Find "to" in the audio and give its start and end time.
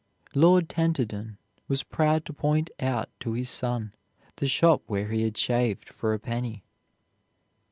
2.25-2.33, 3.19-3.33